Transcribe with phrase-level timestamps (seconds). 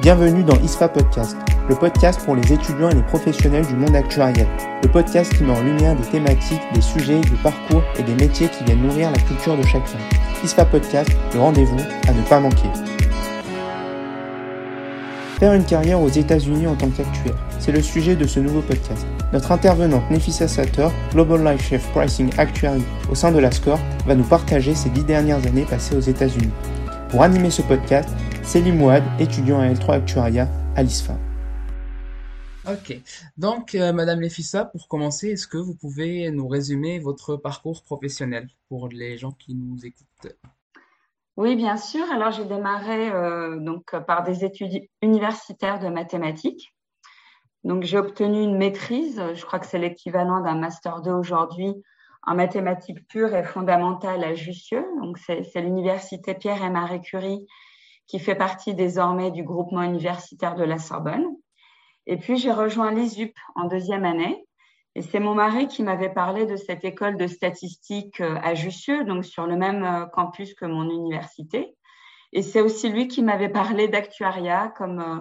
[0.00, 1.36] Bienvenue dans ISFA Podcast,
[1.68, 4.46] le podcast pour les étudiants et les professionnels du monde actuariel.
[4.82, 8.48] Le podcast qui met en lumière des thématiques, des sujets, des parcours et des métiers
[8.48, 9.98] qui viennent nourrir la culture de chacun.
[10.42, 11.76] ISFA Podcast, le rendez-vous
[12.08, 12.70] à ne pas manquer.
[15.38, 19.06] Faire une carrière aux États-Unis en tant qu'actuaire, c'est le sujet de ce nouveau podcast.
[19.34, 24.14] Notre intervenante Nefissa Satter, Global Life Chef Pricing Actuary au sein de la SCORE, va
[24.14, 26.52] nous partager ses dix dernières années passées aux États-Unis.
[27.10, 28.08] Pour animer ce podcast,
[28.50, 31.12] Céline Mouad, étudiant à L3 Actuariat à l'ISFA.
[32.68, 33.00] Ok,
[33.36, 38.48] donc euh, Madame Lefissa, pour commencer, est-ce que vous pouvez nous résumer votre parcours professionnel
[38.68, 40.36] pour les gens qui nous écoutent?
[41.36, 42.04] Oui, bien sûr.
[42.10, 46.74] Alors j'ai démarré euh, donc par des études universitaires de mathématiques.
[47.62, 51.72] Donc j'ai obtenu une maîtrise, je crois que c'est l'équivalent d'un master 2 aujourd'hui
[52.24, 54.84] en mathématiques pures et fondamentales à Jussieu.
[55.00, 57.46] Donc c'est l'université Pierre et Marie Curie
[58.10, 61.28] qui fait partie désormais du groupement universitaire de la Sorbonne.
[62.06, 64.44] Et puis, j'ai rejoint l'ISUP en deuxième année.
[64.96, 69.04] Et c'est mon mari qui m'avait parlé de cette école de statistique euh, à Jussieu,
[69.04, 71.76] donc sur le même euh, campus que mon université.
[72.32, 75.20] Et c'est aussi lui qui m'avait parlé d'actuariat comme euh,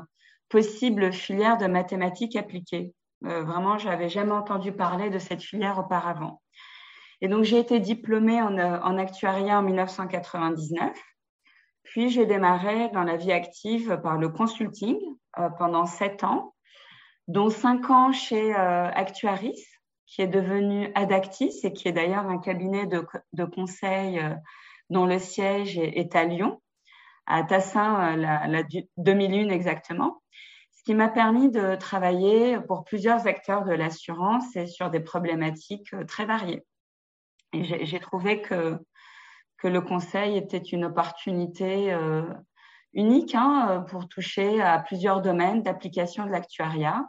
[0.49, 2.95] possible filière de mathématiques appliquées.
[3.21, 6.41] vraiment, je n'avais jamais entendu parler de cette filière auparavant.
[7.21, 10.97] Et donc, j'ai été diplômée en, en actuariat en 1999.
[11.89, 14.99] Puis j'ai démarré dans la vie active par le consulting
[15.39, 16.53] euh, pendant sept ans,
[17.27, 19.65] dont cinq ans chez euh, Actuaris,
[20.05, 24.35] qui est devenu Adactis et qui est d'ailleurs un cabinet de, conseil euh,
[24.91, 26.61] dont le siège est, à Lyon,
[27.25, 28.61] à Tassin, la, la
[28.97, 30.21] 2001 exactement
[30.71, 35.93] ce qui m'a permis de travailler pour plusieurs acteurs de l'assurance et sur des problématiques
[36.07, 36.63] très variées.
[37.51, 38.79] J'ai trouvé que
[39.59, 42.23] que le conseil était une opportunité euh,
[42.93, 47.05] unique hein, pour toucher à plusieurs domaines d'application de l'actuariat,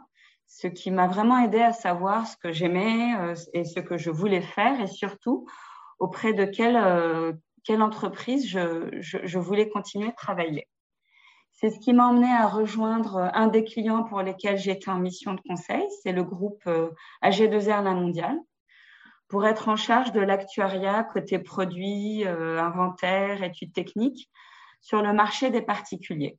[0.47, 4.11] ce qui m'a vraiment aidé à savoir ce que j'aimais euh, et ce que je
[4.11, 5.47] voulais faire et surtout
[5.97, 7.33] auprès de quelle, euh,
[7.63, 10.67] quelle entreprise je, je, voulais continuer de travailler.
[11.53, 15.35] C'est ce qui m'a emmené à rejoindre un des clients pour lesquels j'étais en mission
[15.35, 16.63] de conseil, c'est le groupe
[17.21, 18.39] AG2R La Mondiale,
[19.31, 24.29] pour être en charge de l'actuariat côté produits, euh, inventaire, études techniques
[24.81, 26.37] sur le marché des particuliers.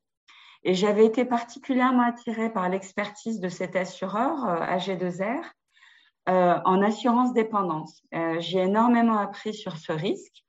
[0.62, 5.42] Et j'avais été particulièrement attirée par l'expertise de cet assureur, euh, AG2R,
[6.28, 8.02] euh, en assurance dépendance.
[8.38, 10.44] J'ai énormément appris sur ce risque,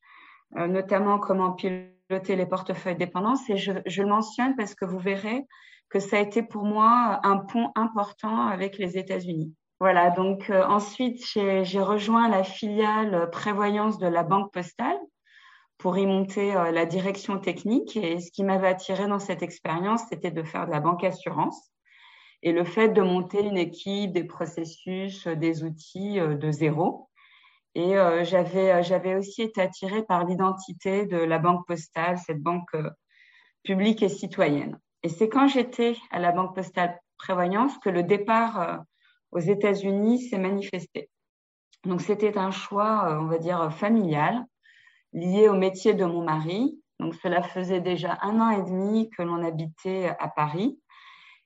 [0.52, 3.50] notamment comment piloter les portefeuilles dépendance.
[3.50, 5.48] Et je, je, le mentionne parce que vous verrez
[5.90, 9.56] que ça a été pour moi un pont important avec les États-Unis.
[9.84, 14.98] Voilà, donc euh, ensuite, j'ai rejoint la filiale prévoyance de la Banque Postale
[15.78, 17.98] pour y monter euh, la direction technique.
[17.98, 21.74] Et ce qui m'avait attiré dans cette expérience, c'était de faire de la banque assurance
[22.44, 27.10] et le fait de monter une équipe, des processus, euh, des outils de zéro.
[27.76, 32.72] Et j'avais aussi été attirée par l'identité de la Banque Postale, cette banque
[33.66, 34.80] publique et citoyenne.
[35.04, 38.86] Et c'est quand j'étais à la Banque Postale Prévoyance que le départ
[39.34, 41.10] aux États-Unis s'est manifesté.
[41.86, 44.46] Donc c'était un choix, euh, on va dire, familial,
[45.12, 46.80] lié au métier de mon mari.
[47.00, 50.80] Donc cela faisait déjà un an et demi que l'on habitait à Paris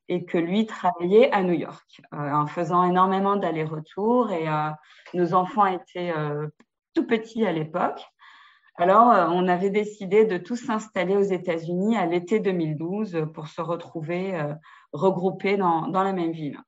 [0.10, 4.32] et que lui travaillait à New York, euh, en faisant énormément d'allers-retours.
[4.32, 4.70] Et euh,
[5.14, 6.14] nos enfants étaient
[6.94, 8.02] tout petits à l'époque.
[8.80, 14.40] Alors, on avait décidé de tous s'installer aux États-Unis à l'été 2012 pour se retrouver
[14.94, 16.60] regroupés dans la même ville.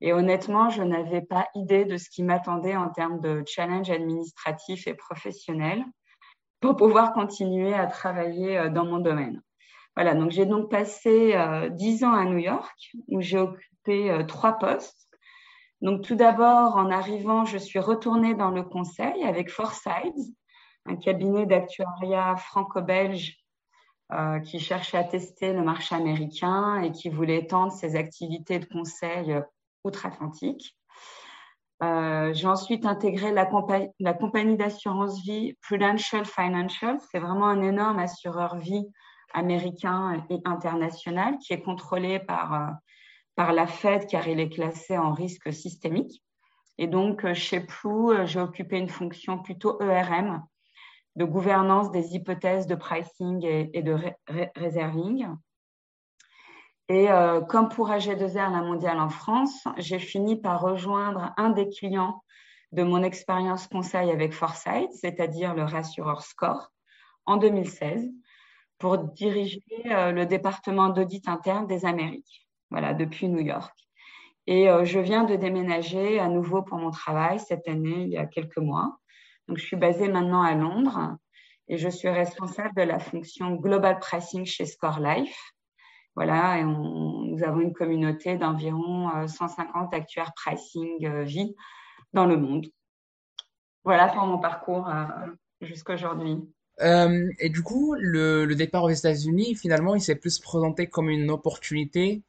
[0.00, 4.86] Et honnêtement, je n'avais pas idée de ce qui m'attendait en termes de challenge administratif
[4.86, 5.84] et professionnel
[6.60, 9.42] pour pouvoir continuer à travailler euh, dans mon domaine.
[9.96, 14.22] Voilà, donc j'ai donc passé euh, dix ans à New York où j'ai occupé euh,
[14.22, 15.08] trois postes.
[15.80, 20.14] Donc tout d'abord, en arrivant, je suis retournée dans le conseil avec Foresight,
[20.86, 23.36] un cabinet d'actuariat franco-belge
[24.44, 29.38] qui cherchait à tester le marché américain et qui voulait étendre ses activités de conseil
[29.88, 30.76] outre-Atlantique.
[31.82, 36.98] Euh, j'ai ensuite intégré la, compagnie d'assurance vie Prudential Financial.
[37.10, 38.86] C'est vraiment un énorme assureur vie
[39.32, 42.72] américain et international qui est contrôlé par, euh,
[43.36, 46.22] par la Fed car il est classé en risque systémique.
[46.78, 50.42] Et donc, euh, chez Plou, j'ai occupé une fonction plutôt ERM
[51.16, 53.96] de gouvernance des hypothèses de pricing et, de
[54.56, 55.26] reserving.
[56.88, 61.68] Et euh, comme pour AG2R, la mondiale en France, j'ai fini par rejoindre un des
[61.68, 62.22] clients
[62.72, 66.70] de mon expérience conseil avec Foresight, c'est-à-dire le rassureur Score,
[67.26, 68.08] en 2016,
[68.78, 73.74] pour diriger le département d'audit interne des Amériques, voilà, depuis New York.
[74.46, 78.26] Et je viens de déménager à nouveau pour mon travail cette année, il y a
[78.26, 78.98] quelques mois.
[79.48, 81.16] Donc, je suis basée maintenant à Londres
[81.68, 85.52] et je suis responsable de la fonction Global Pricing chez Score Life.
[86.16, 91.54] Voilà, et nous avons une communauté d'environ 150 actuaires pricing vie
[92.12, 92.66] dans le monde.
[93.84, 94.90] Voilà pour mon parcours
[95.60, 96.38] jusqu'à aujourd'hui.
[96.80, 101.30] Euh, et du coup, le, départ aux États-Unis, finalement, il s'est plus présenté comme une
[101.30, 102.22] opportunité,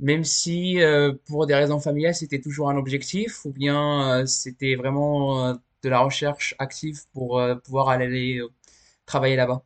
[0.00, 4.74] même si euh, pour des raisons familiales, c'était toujours un objectif, ou bien euh, c'était
[4.74, 8.40] vraiment de la recherche active pour pouvoir aller
[9.06, 9.62] travailler là-bas?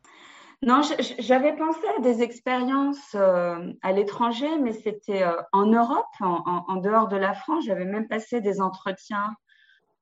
[0.63, 0.81] Non,
[1.17, 5.23] j'avais pensé à des expériences à l'étranger, mais c'était
[5.53, 7.65] en Europe, en, dehors de la France.
[7.65, 9.35] J'avais même passé des entretiens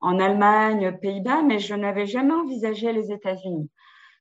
[0.02, 3.70] en Allemagne, Pays-Bas, mais je n'avais jamais envisagé les États-Unis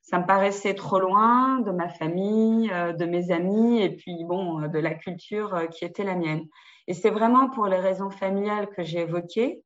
[0.08, 4.62] ça me paraissait trop loin de ma famille, euh, de mes amis et puis bon,
[4.62, 6.46] euh, de la culture euh, qui était la mienne.
[6.86, 9.62] Et c'est vraiment pour les raisons familiales que j'ai évoquées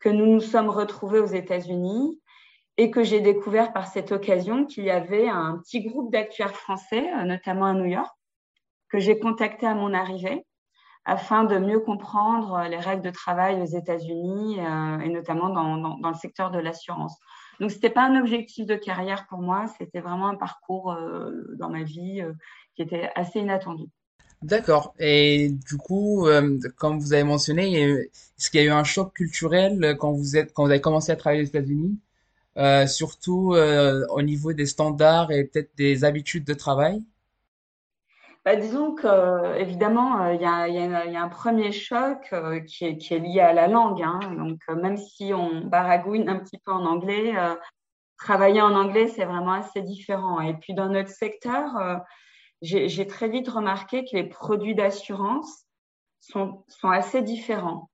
[0.00, 2.20] que nous nous sommes retrouvés aux États-Unis
[2.78, 7.04] et que j'ai découvert par cette occasion qu'il y avait un petit groupe d'actuaires français,
[7.24, 8.14] notamment à New York,
[8.88, 10.46] que j'ai contacté à mon arrivée
[11.04, 16.14] afin de mieux comprendre les règles de travail aux États-Unis et notamment dans, dans le
[16.14, 17.18] secteur de l'assurance.
[17.60, 21.32] Donc, ce n'était pas un objectif de carrière pour moi, c'était vraiment un parcours euh,
[21.56, 22.32] dans ma vie euh,
[22.76, 23.84] qui était assez inattendu.
[24.42, 24.94] D'accord.
[25.00, 29.12] Et du coup, euh, comme vous avez mentionné, est-ce qu'il y a eu un choc
[29.12, 31.98] culturel quand vous êtes, quand vous avez commencé à travailler aux États-Unis,
[32.86, 37.02] surtout au niveau des standards et peut-être des habitudes de travail?
[38.48, 43.40] Bah, disons que évidemment, euh, il y, a, un premier choc euh, qui, est, lié
[43.40, 44.02] à la langue.
[44.02, 44.20] Hein.
[44.38, 47.34] Donc, euh, même si on baragouine un petit peu en anglais,
[48.16, 50.40] travailler en anglais, c'est vraiment assez différent.
[50.40, 52.00] Et puis, dans notre secteur,
[52.62, 55.66] j'ai très vite remarqué que les produits d'assurance
[56.20, 57.90] sont, assez différents.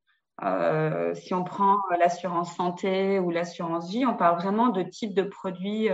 [1.15, 5.89] Si on prend l'assurance santé ou l'assurance vie, on parle vraiment de types de produits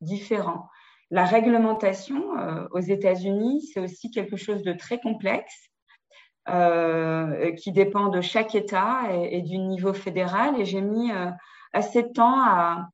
[0.00, 0.68] différents.
[1.12, 5.68] La réglementation euh, aux États-Unis, c'est aussi quelque chose de très complexe
[6.48, 10.58] euh, qui dépend de chaque État et, du niveau fédéral.
[10.58, 11.30] Et j'ai mis euh,
[11.74, 12.88] assez de temps à,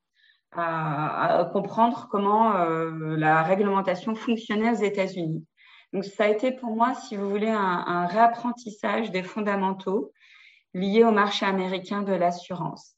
[1.53, 5.47] comprendre comment la réglementation fonctionnait aux États-Unis.
[5.93, 10.11] Donc, ça a été pour moi, si vous voulez, un, réapprentissage des fondamentaux
[10.79, 12.95] liés au marché américain de l'assurance.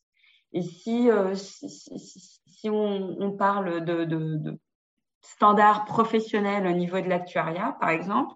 [0.52, 4.58] Et si, si, on, parle de,
[5.22, 8.34] standards professionnels au niveau de l'actuariat, par exemple.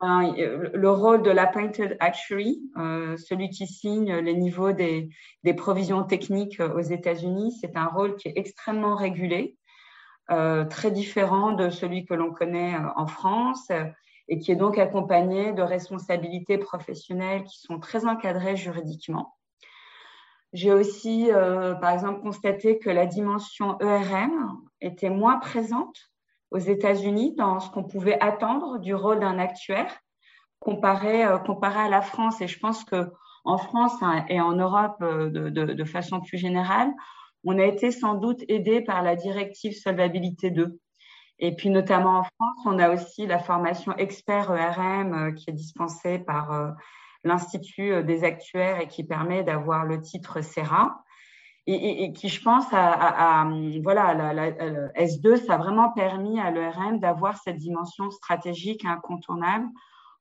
[0.00, 5.08] le rôle de l'appointed actuary, euh, celui qui signe les niveaux des,
[5.56, 9.56] provisions techniques aux États-Unis, c'est un rôle qui est extrêmement régulé,
[10.30, 13.70] euh, très différent de celui que l'on connaît euh, en France
[14.28, 19.34] et qui est donc accompagné de responsabilités professionnelles qui sont très encadrées juridiquement.
[20.54, 25.96] J'ai aussi, euh, par exemple, constaté que la dimension ERM était moins présente
[26.52, 29.92] aux États-Unis dans ce qu'on pouvait attendre du rôle d'un actuaire
[30.60, 32.40] comparé, euh, comparé à la France.
[32.40, 33.10] Et je pense que
[33.44, 36.92] en France hein, et en Europe, euh, de, de, façon plus générale,
[37.42, 40.78] on a été sans doute aidé par la directive Solvabilité 2.
[41.44, 46.18] Et puis, notamment en France, on a aussi la formation expert ERM qui est dispensée
[46.18, 46.74] par
[47.22, 51.02] l'Institut euh, des actuaires et qui permet d'avoir le titre CERA.
[51.66, 53.46] Et, qui, je pense, à,
[53.82, 54.50] voilà, la,
[55.02, 59.66] S2, ça a vraiment permis à l'ERM d'avoir cette dimension stratégique incontournable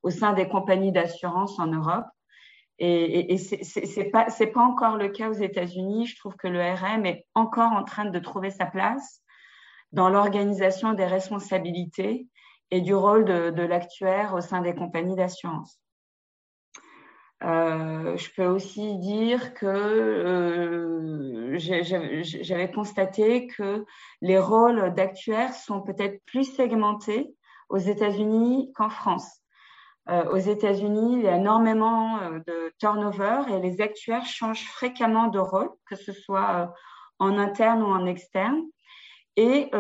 [0.04, 2.06] au sein des compagnies d'assurance en Europe.
[2.80, 6.08] Et, et, c'est pas c'est pas encore le cas aux États-Unis.
[6.08, 9.23] Je trouve que l'ERM est encore en train de trouver sa place
[9.94, 12.28] dans l'organisation des responsabilités
[12.72, 15.80] et du rôle de, l'actuaire au sein des compagnies d'assurance.
[17.44, 23.86] Euh, je peux aussi dire que euh, j'avais constaté que
[24.22, 27.36] les rôles d'actuaires sont peut-être plus segmentés
[27.70, 29.42] aux États-Unis qu'en France.
[30.10, 35.40] Euh, aux États-Unis, il y a énormément de turnover et les actuaires changent fréquemment de
[35.40, 36.74] rôle, que ce soit
[37.20, 38.64] en interne ou en externe.
[39.36, 39.72] Et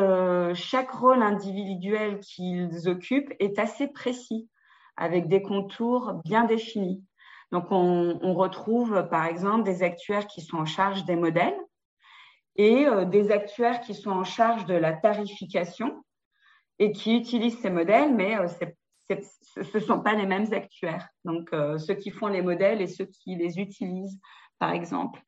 [0.55, 4.49] chaque rôle individuel qu'ils occupent est assez précis,
[4.97, 7.03] avec des contours bien définis.
[7.53, 11.55] Donc, on, retrouve par exemple des actuaires qui sont en charge des modèles
[12.55, 16.03] et euh, des actuaires qui sont en charge de la tarification
[16.79, 18.47] et qui utilisent ces modèles, mais euh,
[19.07, 21.07] ce ne sont pas les mêmes actuaires.
[21.25, 24.19] Donc, euh, ceux qui font les modèles et ceux qui les utilisent,
[24.57, 25.21] par exemple.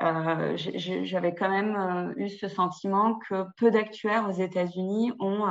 [0.00, 5.44] J'avais quand même eu ce sentiment que peu d'actuaires aux États-Unis ont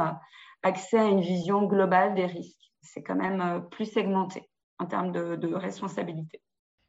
[0.63, 2.71] accès à une vision globale des risques.
[2.81, 6.41] C'est quand même plus segmenté en termes de, responsabilité.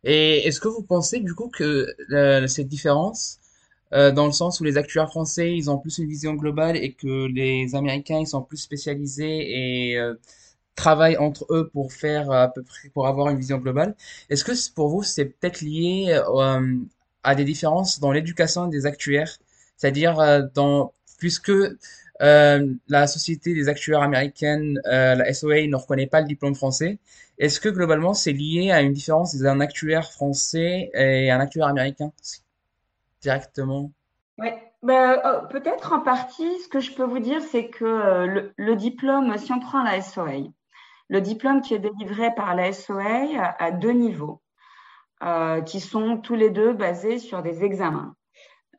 [0.04, 1.86] Et est-ce que vous pensez du coup que
[2.46, 3.38] cette différence,
[3.92, 7.26] dans le sens où les actuaires français, ils ont plus une vision globale et que
[7.26, 10.00] les Américains, ils sont plus spécialisés et
[10.80, 13.94] travaillent entre eux pour faire à peu près, pour avoir une vision globale.
[14.30, 16.76] Est-ce que pour vous, c'est peut-être lié euh,
[17.22, 19.36] à des différences dans l'éducation des actuaires,
[19.76, 26.20] c'est-à-dire euh, dans puisque euh, la société des actuaires américaines, la SOA, ne reconnaît pas
[26.20, 26.98] le diplôme français.
[27.38, 32.12] Est-ce que globalement c'est lié à une différence d'un actuaire français et un actuaire américain
[33.22, 33.90] directement?
[34.38, 34.48] Oui,
[34.82, 35.18] ben,
[35.50, 36.58] peut-être en partie.
[36.60, 40.00] Ce que je peux vous dire, c'est que le, le, diplôme, si on prend la
[40.00, 40.50] SOA,
[41.10, 44.40] le diplôme qui est délivré par la SOA a deux niveaux,
[45.22, 48.14] euh, qui sont tous les deux basés sur des examens,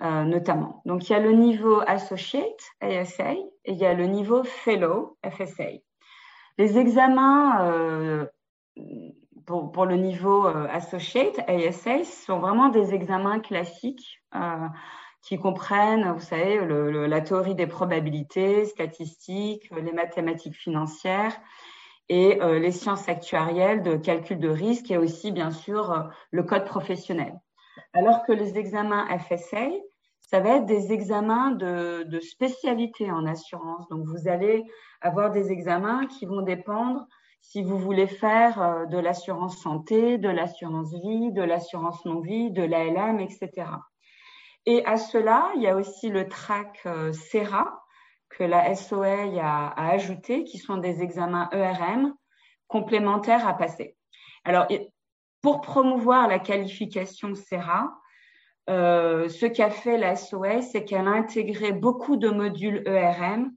[0.02, 0.82] euh, notamment.
[0.86, 5.18] Donc, il y a le niveau Associate, ASA, et il y a le niveau Fellow,
[5.24, 5.70] FSA.
[6.58, 8.26] Les examens euh,
[9.46, 14.24] pour, le niveau Associate, ASA, sont vraiment des examens classiques
[15.22, 16.60] qui comprennent, vous savez,
[17.08, 21.40] la théorie des probabilités, statistiques, les mathématiques financières,
[22.12, 26.44] et euh, les sciences actuarielles de calcul de risque et aussi, bien sûr, euh, le
[26.44, 27.40] code professionnel.
[27.94, 29.70] Alors que les examens FSA,
[30.20, 33.88] ça va être des examens de, spécialité en assurance.
[33.88, 34.66] Donc, vous allez
[35.00, 37.08] avoir des examens qui vont dépendre
[37.40, 42.64] si vous voulez faire euh, de l'assurance santé, de l'assurance vie, de l'assurance non-vie, de
[42.64, 43.68] l'ALM, etc.
[44.66, 47.81] Et à cela, il y a aussi le track SERA,
[48.38, 52.14] que la SOA a, ajouté, qui sont des examens ERM
[52.68, 53.96] complémentaires à passer.
[54.46, 54.68] Alors,
[55.42, 57.94] pour promouvoir la qualification SERA,
[58.70, 63.52] euh, ce qu'a fait la SOA, c'est qu'elle a intégré beaucoup de modules ERM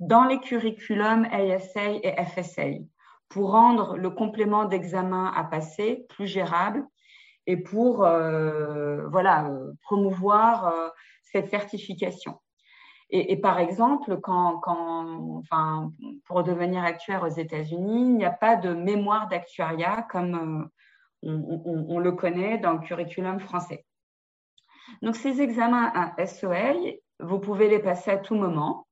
[0.00, 2.80] dans les curriculums ASA et FSA
[3.28, 6.86] pour rendre le complément d'examen à passer plus gérable
[7.46, 9.50] et pour euh, voilà,
[9.82, 10.88] promouvoir euh,
[11.22, 12.40] cette certification.
[13.10, 15.92] Et, par exemple, quand, enfin,
[16.24, 20.70] pour devenir actuaire aux États-Unis, il n'y a pas de mémoire d'actuariat comme
[21.22, 21.30] euh,
[21.88, 23.84] on, le connaît dans le curriculum français.
[25.02, 26.74] Donc, ces examens à SOA,
[27.20, 28.88] vous pouvez les passer à tout moment.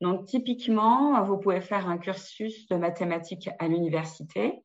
[0.00, 4.62] Donc, typiquement, vous pouvez faire un cursus de mathématiques à l'université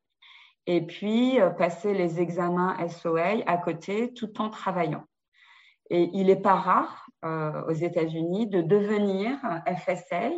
[0.66, 5.04] et puis euh, passer les examens SOA à côté tout en travaillant.
[5.90, 10.30] Et il n'est pas rare aux États-Unis de devenir FSA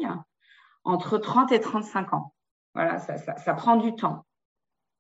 [0.84, 2.34] entre 30 et 35 ans.
[2.74, 4.26] Voilà, ça, prend du temps.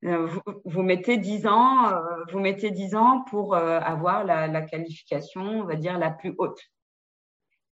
[0.05, 0.29] Euh,
[0.65, 1.99] vous, mettez 10 ans, euh,
[2.31, 6.59] vous mettez 10 ans pour avoir la, qualification, on va dire, la plus haute.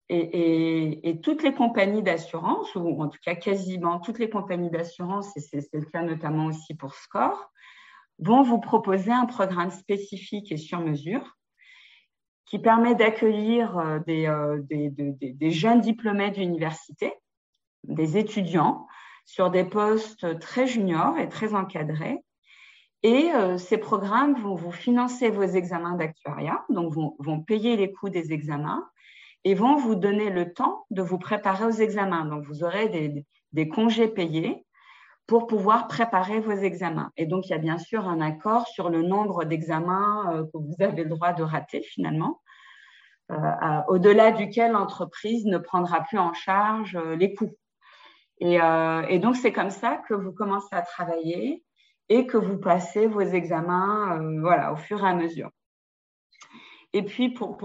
[0.08, 5.40] Et toutes les compagnies d'assurance, ou en tout cas quasiment toutes les compagnies d'assurance, et
[5.40, 7.50] c'est le cas notamment aussi pour SCORE,
[8.18, 11.36] vont vous proposer un programme spécifique et sur mesure
[12.46, 17.14] qui permet d'accueillir euh, euh, des, jeunes diplômés d'université,
[17.84, 18.86] des étudiants,
[19.24, 22.18] sur des postes très juniors et très encadrés.
[23.04, 28.10] Et euh, ces programmes vont vous financer vos examens d'actuariat, donc vont, payer les coûts
[28.10, 28.88] des examens
[29.44, 32.24] et vont vous donner le temps de vous préparer aux examens.
[32.26, 34.64] Donc, vous aurez des congés payés
[35.32, 37.10] pour pouvoir préparer vos examens.
[37.16, 40.58] Et donc, il y a bien sûr un accord sur le nombre d'examens euh, que
[40.58, 42.42] vous avez le droit de rater finalement,
[43.30, 43.36] euh,
[43.88, 47.56] au-delà duquel l'entreprise ne prendra plus en charge euh, les coûts.
[48.40, 48.58] Et,
[49.20, 51.64] donc, c'est comme ça que vous commencez à travailler
[52.10, 55.48] et que vous passez vos examens voilà, au fur et à mesure.
[56.92, 57.56] Et puis, pour,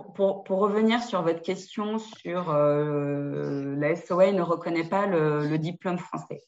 [0.48, 6.40] revenir sur votre question sur la SOA ne reconnaît pas le, le diplôme français.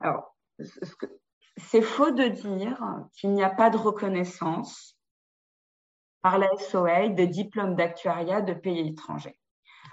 [0.00, 0.29] Alors,
[1.56, 2.80] c'est faux de dire
[3.12, 4.96] qu'il n'y a pas de reconnaissance
[6.22, 9.38] par la SOA des diplômes d'actuariat de pays étrangers.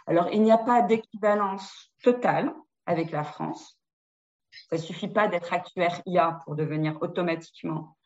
[0.06, 2.54] Alors, il n'y a pas d'équivalence totale
[2.86, 3.80] avec la France.
[4.70, 7.98] Ça ne suffit pas d'être actuaire IA pour devenir automatiquement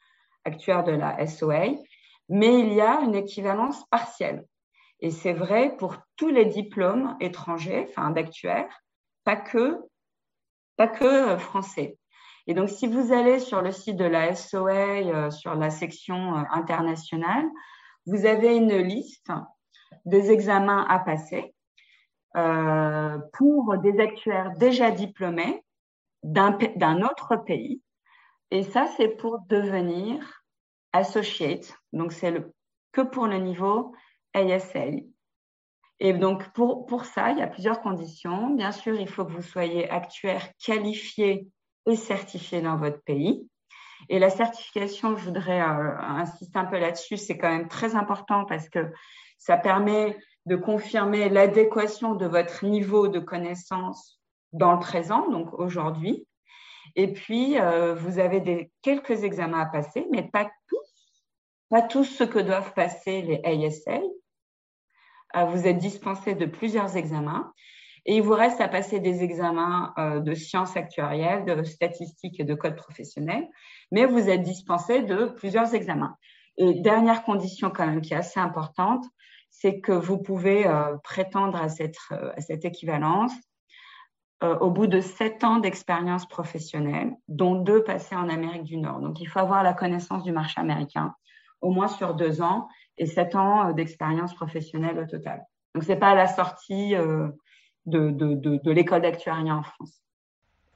[0.43, 1.75] actuaire de la SOA,
[2.29, 4.45] mais il y a une équivalence partielle.
[4.99, 8.81] Et c'est vrai pour tous les diplômes étrangers, enfin d'actuaire,
[9.23, 9.79] pas que
[10.77, 11.97] pas que euh, français.
[12.51, 16.35] Et donc, si vous allez sur le site de la SOA, euh, sur la section
[16.35, 17.45] euh, internationale,
[18.05, 19.31] vous avez une liste
[20.03, 21.55] des examens à passer
[22.33, 25.63] pour des actuaires déjà diplômés
[26.23, 27.81] d'un autre pays.
[28.51, 30.43] Et ça, c'est pour devenir
[30.91, 31.73] associate.
[31.93, 32.33] Donc, c'est
[32.91, 33.93] que pour le niveau
[34.33, 34.87] ASA.
[36.01, 38.49] Et donc, pour ça, il y a plusieurs conditions.
[38.49, 41.47] Bien sûr, il faut que vous soyez actuaire qualifié
[41.85, 43.47] et certifié dans votre pays.
[44.09, 48.45] Et la certification, je voudrais euh, insister un peu là-dessus, c'est quand même très important
[48.45, 48.91] parce que
[49.37, 54.19] ça permet de confirmer l'adéquation de votre niveau de connaissance
[54.53, 56.27] dans le présent, donc aujourd'hui.
[56.95, 61.21] Et puis, euh, vous avez des, quelques examens à passer, mais pas tous,
[61.69, 63.99] pas tous ceux que doivent passer les ASA.
[65.35, 67.53] Euh, vous êtes dispensé de plusieurs examens.
[68.05, 72.43] Et il vous reste à passer des examens euh, de sciences actuarielles, de statistiques et
[72.43, 73.47] de code professionnel,
[73.91, 76.17] mais vous êtes dispensé de plusieurs examens.
[76.57, 79.05] Et dernière condition quand même qui est assez importante,
[79.51, 83.33] c'est que vous pouvez euh, prétendre à cette, euh, à cette équivalence
[84.59, 88.99] au bout de sept ans d'expérience professionnelle, dont deux passés en Amérique du Nord.
[88.99, 91.13] Donc il faut avoir la connaissance du marché américain,
[91.61, 92.67] au moins sur deux ans,
[92.97, 95.45] et sept ans d'expérience professionnelle au total.
[95.75, 96.95] Donc c'est pas à la sortie
[97.85, 100.01] de, de, de, l'école d'actuariat en France.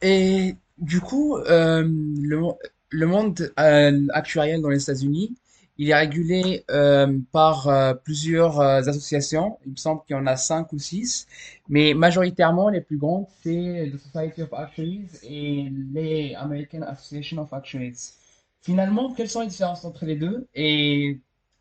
[0.02, 5.36] Et du coup, euh, le, monde euh, actuariel dans les États-Unis,
[5.78, 9.58] il est régulé euh, par euh, plusieurs associations.
[9.66, 11.28] Il me semble qu'il y en a cinq ou six,
[11.68, 17.52] mais majoritairement les plus grandes, c'est the Society of Actuaries et les American Association of
[17.52, 18.14] Actuaries.
[18.62, 20.48] Finalement, quelles sont les différences entre les deux?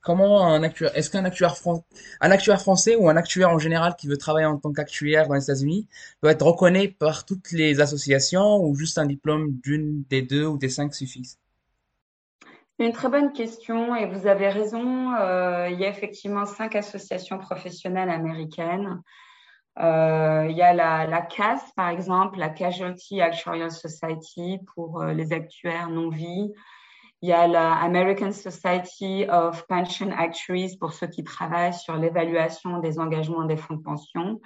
[0.05, 4.47] Comment un actuaire, est-ce qu'un actuaire, français ou un actuaire en général qui veut travailler
[4.47, 5.89] en tant qu'actuaire dans les États-Unis
[6.23, 10.59] doit être reconnu par toutes les associations ou juste un diplôme d'une des deux ou
[10.59, 11.39] des cinq suffisent?
[12.79, 15.15] Une très bonne question et vous avez raison.
[15.15, 19.01] Euh, il y a effectivement cinq associations professionnelles américaines.
[19.81, 25.13] Euh, il y a la, la, CAS, par exemple, la Casualty Actuarial Society pour euh,
[25.13, 26.53] les actuaires non-vie.
[27.23, 32.79] Il y a la American Society of Pension Actuaries pour ceux qui travaillent sur l'évaluation
[32.81, 34.41] des engagements des fonds de pension.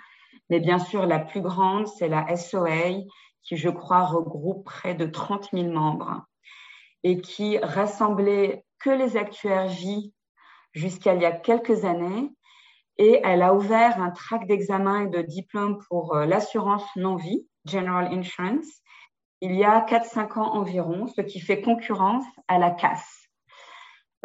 [0.51, 3.03] Mais bien sûr, la plus grande, c'est la SOA,
[3.43, 6.23] qui, je crois, regroupe près de 30 000 membres
[7.03, 10.13] et qui rassemblait que les actuaires vie
[10.73, 12.31] jusqu'à il y a quelques années.
[12.99, 18.13] Et elle a ouvert un track d'examen et de diplôme pour euh, l'assurance non-vie, General
[18.13, 18.83] Insurance,
[19.41, 23.29] il y a 4-5 ans environ, ce qui fait concurrence à la casse.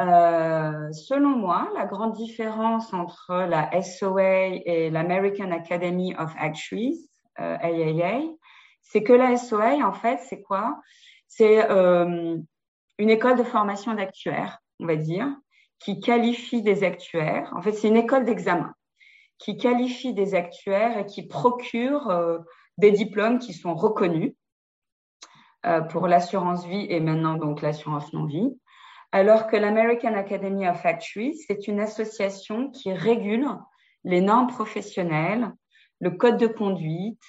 [0.02, 7.58] Euh, selon moi, la grande différence entre la SOA et l'American Academy of Actuaries, euh,
[7.58, 8.22] AAA,
[8.82, 10.80] c'est que la SOA, en fait, c'est quoi?
[11.28, 12.38] C'est euh,
[12.98, 15.28] une école de formation d'actuaires, on va dire,
[15.80, 17.52] qui qualifie des actuaires.
[17.56, 18.74] En fait, c'est une école d'examen
[19.38, 22.40] qui qualifie des actuaires et qui procure euh,
[22.78, 24.34] des diplômes qui sont reconnus
[25.90, 28.52] pour l'assurance vie et maintenant donc l'assurance non-vie,
[29.14, 33.48] alors que l'American Academy of Actuaries, c'est une association qui régule
[34.04, 35.52] les normes professionnelles,
[36.02, 37.22] le code de conduite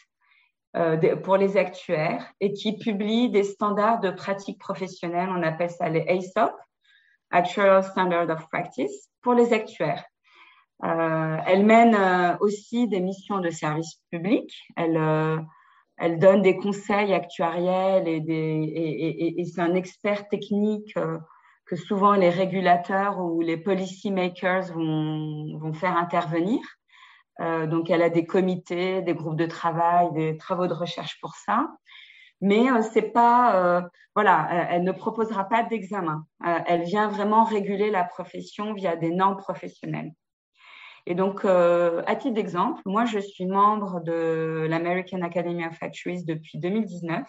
[0.77, 5.89] euh, pour les actuaires et qui publie des standards de pratique professionnelle, on appelle ça
[5.89, 6.53] les ASOP,
[7.31, 10.05] Actuarial Standard of Practice, pour les actuaires.
[10.85, 14.53] Euh, elle mène euh, aussi des missions de service public.
[14.77, 15.39] Elle euh,
[15.97, 21.19] elle donne des conseils actuariels et, et, et, et c'est un expert technique euh,
[21.67, 26.61] que souvent les régulateurs ou les policy makers vont, vont faire intervenir.
[27.41, 31.35] Euh, donc, elle a des comités, des groupes de travail, des travaux de recherche pour
[31.35, 31.69] ça.
[32.41, 33.83] Mais euh, c'est pas, euh,
[34.15, 36.27] voilà, elle ne proposera pas d'examen.
[36.67, 40.13] Elle vient vraiment réguler la profession via des normes professionnelles.
[41.07, 46.25] Et donc, euh, à titre d'exemple, moi, je suis membre de l'American Academy of Actuaries
[46.25, 47.27] depuis 2019,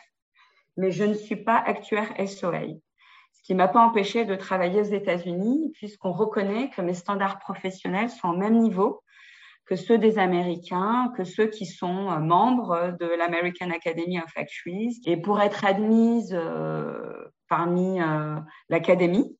[0.78, 2.68] mais je ne suis pas actuaire SOA,
[3.34, 7.40] ce qui ne m'a pas empêché de travailler aux États-Unis, puisqu'on reconnaît que mes standards
[7.40, 9.02] professionnels sont au même niveau
[9.66, 15.02] que ceux des Américains, que ceux qui sont euh, membres de l'American Academy of Actuaries.
[15.06, 17.12] Et pour être admise euh,
[17.50, 18.00] parmi
[18.70, 19.38] l'Académie,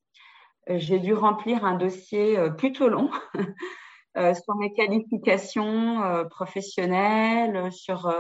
[0.68, 3.10] j'ai dû remplir un dossier plutôt long
[4.16, 8.12] sur mes qualifications euh, professionnelles, sur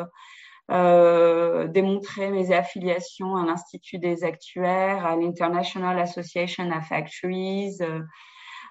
[0.72, 7.78] euh, démontrer mes affiliations à l'Institut des actuaires, à l'International Association of Actuaries,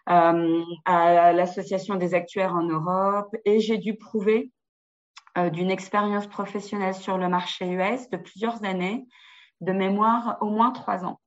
[0.07, 4.51] à l'Association des actuaires en Europe, et j'ai dû prouver
[5.53, 9.07] d'une expérience professionnelle sur le marché US de plusieurs années,
[9.63, 11.19] de mémoire au moins trois ans.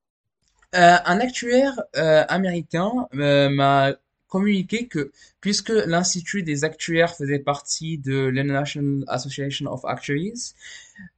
[0.75, 3.93] Euh, un actuaire euh, américain euh, m'a
[4.27, 5.11] communiqué que
[5.41, 10.53] puisque l'Institut des actuaires faisait partie de l'International Association of Actuaries,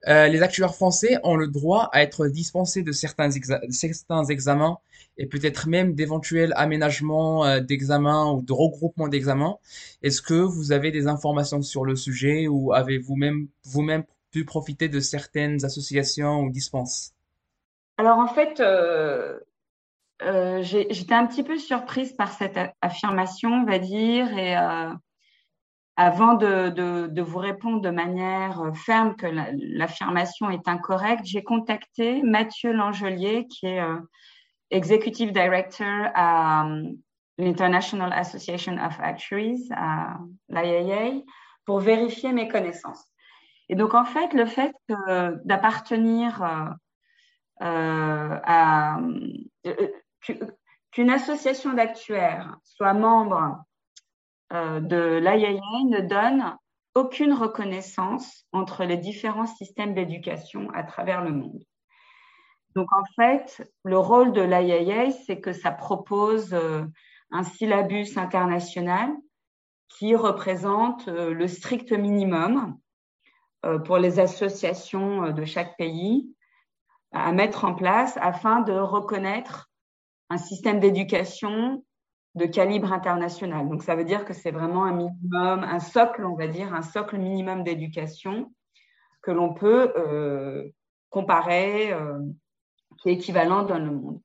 [0.07, 3.29] euh, les actuaires français ont le droit à être dispensés de certains,
[3.69, 4.79] certains examens
[5.17, 9.57] et peut-être même d'éventuels aménagements euh, d'examens ou de regroupements d'examens.
[10.01, 14.87] Est-ce que vous avez des informations sur le sujet ou avez-vous même vous-même pu profiter
[14.89, 17.13] de certaines associations ou dispenses?
[17.97, 19.39] Alors en fait, euh,
[20.21, 24.93] euh, j'étais un petit peu surprise par cette affirmation, on va dire, et euh,
[25.95, 32.73] avant de, vous répondre de manière euh, ferme que l'affirmation est incorrecte, j'ai contacté Mathieu
[32.73, 33.81] Langelier, qui est
[34.71, 36.67] Executive Director à
[37.37, 40.17] l'International Association of Actuaries, à
[40.49, 41.21] l'IAA,
[41.65, 43.05] pour vérifier mes connaissances.
[43.69, 44.73] Et donc, en fait, le fait
[45.45, 46.43] d'appartenir
[47.61, 48.97] à
[50.91, 53.63] qu'une association d'actuaires soit membre
[54.51, 56.57] euh, de l'IAA ne donne
[56.95, 61.63] aucune reconnaissance entre les différents systèmes d'éducation à travers le monde.
[62.75, 66.83] Donc en fait, le rôle de l'IAA, c'est que ça propose euh,
[67.31, 69.11] un syllabus international
[69.87, 72.77] qui représente euh, le strict minimum
[73.83, 76.33] pour les associations de chaque pays
[77.11, 79.68] à mettre en place afin de reconnaître
[80.29, 81.83] un système d'éducation
[82.35, 83.67] de calibre international.
[83.67, 86.83] Donc, ça veut dire que c'est vraiment un minimum, un socle, on va dire, un
[86.83, 88.53] socle minimum d'éducation
[89.21, 90.69] que l'on peut euh,
[91.09, 92.19] comparer, euh,
[93.01, 94.21] qui est équivalent dans le monde.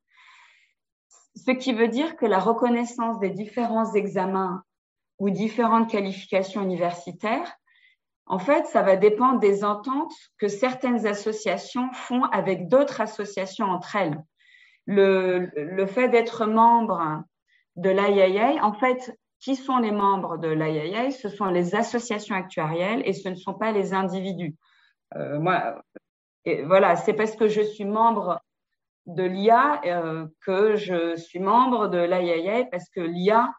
[1.35, 4.62] Ce qui veut dire que la reconnaissance des différents examens
[5.19, 7.53] ou différentes qualifications universitaires,
[8.27, 13.97] en fait, ça va dépendre des ententes que certaines associations font avec d'autres associations entre
[13.97, 14.23] elles
[14.87, 17.23] le, le fait d'être membre
[17.77, 23.03] de l'IAA, en fait, qui sont les membres de l'IAA Ce sont les associations actuarielles
[23.05, 24.55] et ce ne sont pas les individus.
[25.16, 25.83] Euh, moi,
[26.44, 28.40] et voilà, c'est parce que je suis membre
[29.07, 33.53] de l'IA euh, que je suis membre de l'IAA parce que l'IA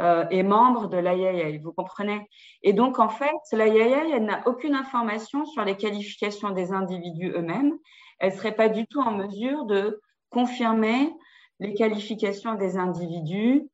[0.00, 2.26] euh, est membre de l'IAA, vous comprenez?
[2.62, 7.74] Et donc, en fait, l'IAA, n'a aucune information sur les qualifications des individus eux-mêmes.
[8.18, 11.12] Elle ne serait pas du tout en mesure de confirmer
[11.58, 13.68] les qualifications des individus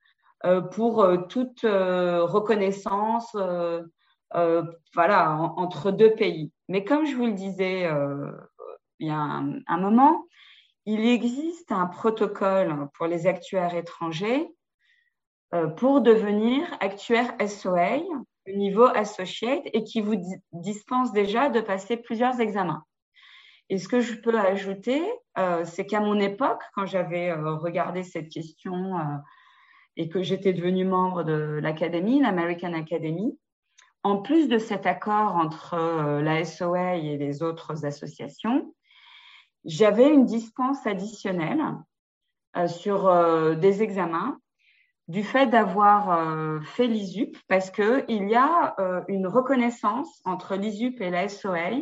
[0.45, 3.35] euh, pour euh, toute euh, reconnaissance
[4.95, 6.53] voilà, entre deux pays.
[6.69, 7.89] Mais comme je vous le disais
[8.99, 9.17] il y a
[9.67, 10.27] un, moment,
[10.85, 14.49] il existe un protocole pour les actuaires étrangers
[15.77, 17.99] pour devenir actuaire SOA
[18.47, 20.17] au niveau associate et qui vous
[20.53, 22.85] dispense déjà de passer plusieurs examens.
[23.69, 25.03] Et ce que je peux ajouter,
[25.39, 29.03] euh, c'est qu'à mon époque, quand j'avais euh, regardé cette question euh,
[29.97, 33.37] et que j'étais devenue membre de l'Académie, l'American Academy,
[34.05, 38.73] en plus de cet accord entre la SOA et les autres associations,
[39.65, 41.61] j'avais une dispense additionnelle
[42.69, 43.11] sur
[43.57, 44.39] des examens
[45.09, 48.77] du fait d'avoir fait l'ISUP, parce qu'il y a
[49.09, 51.73] une reconnaissance entre l'ISUP et la SOA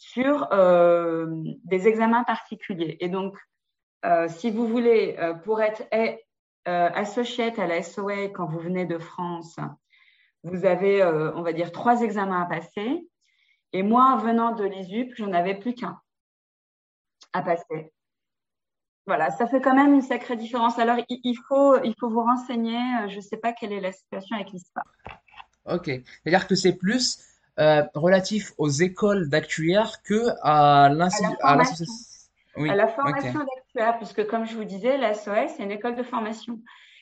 [0.00, 1.26] sur euh,
[1.64, 2.96] des examens particuliers.
[3.00, 3.36] Et donc,
[4.06, 5.82] euh, si vous voulez, euh, pour être
[6.64, 9.56] associé à la SOA quand vous venez de France,
[10.42, 13.08] vous avez, on va dire, trois examens à passer.
[13.72, 16.00] Et moi, venant de l'ISUP, j'en avais plus qu'un
[17.32, 17.92] à passer.
[19.06, 20.78] Voilà, ça fait quand même une sacrée différence.
[20.78, 22.78] Alors, il, faut, il faut vous renseigner.
[23.08, 24.82] Je ne sais pas quelle est la situation avec l'ISPA.
[25.66, 25.86] Ok.
[25.86, 27.18] C'est-à-dire que c'est plus
[27.60, 31.36] euh, relatif aux écoles d'actuaires que à l'association.
[31.42, 36.02] À, la formation d'actuaires, puisque comme je vous disais, la SOS, c'est une école de
[36.02, 36.58] formation.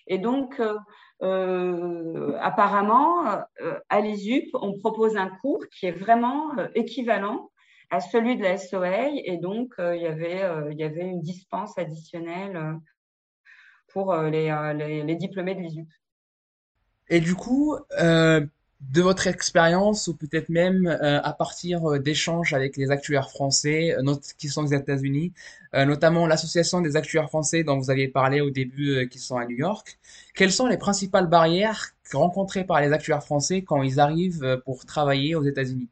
[0.08, 0.76] Et donc, euh,
[1.22, 3.24] euh, apparemment,
[3.88, 7.50] à l'ISUP, on propose un cours qui est vraiment équivalent
[7.90, 9.10] à celui de la SOA.
[9.24, 10.42] Et donc, il, y avait,
[10.72, 12.78] il y avait une dispense additionnelle
[13.92, 15.88] pour les, les, les diplômés de l'ISUP.
[17.10, 17.76] Et du coup,
[18.80, 23.96] de votre expérience ou peut-être même euh, à partir euh, d'échanges avec les actuaires français
[23.98, 25.32] euh, qui sont aux États-Unis,
[25.74, 29.56] notamment l'association des actuaires français dont vous aviez parlé au début qui sont à New
[29.56, 29.98] York.
[30.34, 35.34] Quelles sont les principales barrières rencontrées par les actuaires français quand ils arrivent pour travailler
[35.34, 35.88] aux États-Unis?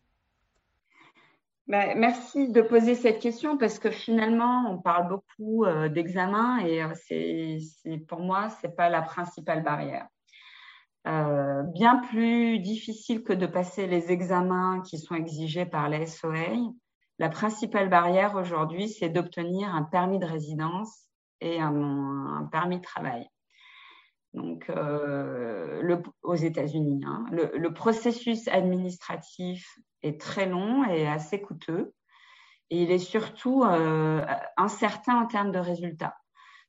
[1.69, 6.81] Bah, merci de poser cette question parce que finalement, on parle beaucoup d'examens et
[8.09, 10.07] pour moi, ce n'est pas la principale barrière.
[11.07, 16.57] Euh, bien plus difficile que de passer les examens qui sont exigés par la SOA.
[17.19, 21.05] La principale barrière aujourd'hui, c'est d'obtenir un permis de résidence
[21.41, 23.29] et un, permis de travail.
[24.35, 27.05] donc le, aux États-Unis.
[27.07, 27.25] Hein.
[27.31, 31.95] Le, le, processus administratif est très long et assez coûteux.
[32.71, 33.65] Et il est surtout
[34.57, 36.17] incertain en termes de résultats.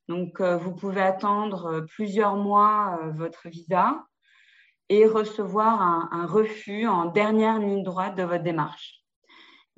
[0.06, 4.06] Donc, vous pouvez attendre plusieurs mois votre visa
[4.88, 5.80] et recevoir
[6.12, 9.02] un, refus en dernière ligne droite de votre démarche.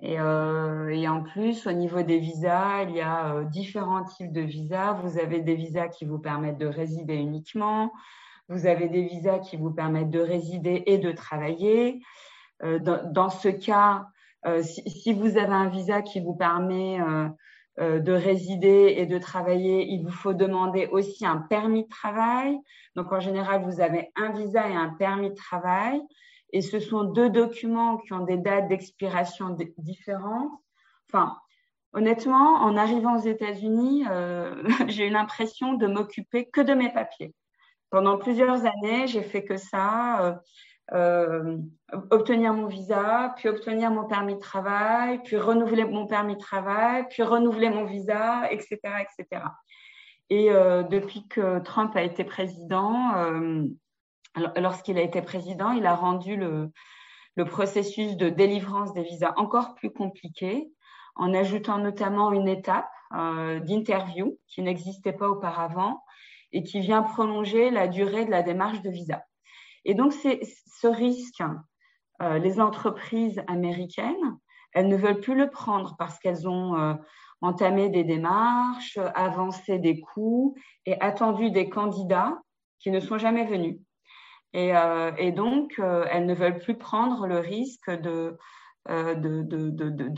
[0.03, 4.33] Et, euh, et, en plus, au niveau des visas, il y a euh, différents types
[4.33, 4.95] de visas.
[4.95, 7.93] Vous avez des visas qui vous permettent de résider uniquement.
[8.49, 12.01] Vous avez des visas qui vous permettent de résider et de travailler.
[12.63, 14.07] Euh, dans, ce cas,
[14.63, 16.99] si, vous avez un visa qui vous permet
[17.81, 22.59] de résider et de travailler, il vous faut demander aussi un permis de travail.
[22.95, 26.03] Donc, en général, vous avez un visa et un permis de travail.
[26.53, 30.51] Et ce sont deux documents qui ont des dates d'expiration différentes.
[31.09, 31.37] Enfin,
[31.93, 37.35] honnêtement, en arrivant aux États-Unis, euh, j'ai eu l'impression de m'occuper que de mes papiers.
[37.91, 40.25] Pendant plusieurs années, j'ai fait que ça.
[40.25, 40.35] Euh,
[40.93, 41.59] euh,
[42.11, 47.07] obtenir mon visa, puis obtenir mon permis de travail, puis renouveler mon permis de travail,
[47.09, 48.79] puis renouveler mon visa, etc.
[49.01, 49.43] etc.
[50.31, 53.65] Et euh, depuis que Trump a été président, euh,
[54.57, 56.73] lorsqu'il a été président, il a rendu le,
[57.47, 60.71] processus de délivrance des visas encore plus compliqué
[61.17, 66.05] en ajoutant notamment une étape d'interview qui n'existait pas auparavant
[66.53, 69.23] et qui vient prolonger la durée de la démarche de visa.
[69.85, 71.43] Et donc, ce risque,
[72.23, 74.39] euh, les entreprises américaines,
[74.73, 76.95] elles ne veulent plus le prendre parce qu'elles ont euh,
[77.41, 80.55] entamé des démarches, avancé des coûts
[80.87, 82.39] et attendu des candidats
[82.79, 83.79] qui ne sont jamais venus.
[84.53, 88.37] Et, euh, donc, elles ne veulent plus prendre le risque de,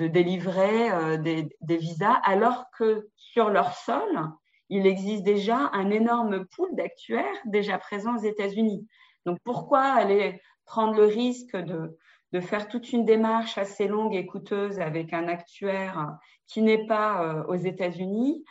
[0.09, 4.31] délivrer des, des, visas alors que sur leur sol,
[4.71, 8.87] il existe déjà un énorme pool d'actuaires déjà présents aux États-Unis.
[9.27, 11.99] Donc, pourquoi aller prendre le risque de,
[12.33, 17.23] de faire toute une démarche assez longue et coûteuse avec un actuaire qui n'est pas
[17.23, 18.45] euh, aux États-Unis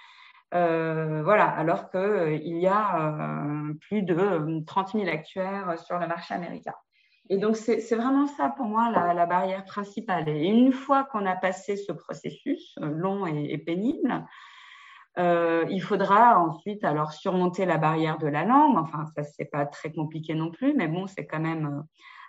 [0.54, 6.08] euh, voilà, alors qu'il euh, y a euh, plus de 30 000 actuaires sur le
[6.08, 6.74] marché américain.
[7.30, 10.28] Et donc, c'est vraiment ça pour moi la, barrière principale.
[10.28, 14.26] Et une fois qu'on a passé ce processus long et pénible,
[15.18, 18.78] euh, il faudra ensuite alors surmonter la barrière de la langue.
[18.78, 21.82] Enfin, ça c'est pas très compliqué non plus, mais bon, c'est quand même euh,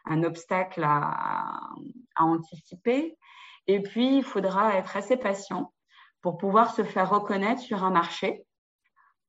[0.07, 1.61] un obstacle à,
[2.17, 3.17] à, anticiper.
[3.69, 5.73] Et puis, il faudra être assez patient
[6.21, 8.45] pour pouvoir se faire reconnaître sur un marché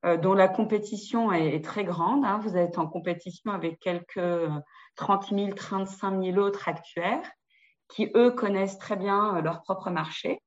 [0.06, 2.26] euh, dont la compétition est, est très grande.
[2.26, 2.40] Hein.
[2.40, 4.50] Vous êtes en compétition avec quelques
[4.96, 7.30] 30 000, 35 000 autres actuaires
[7.88, 10.42] qui, eux, connaissent très bien leur propre marché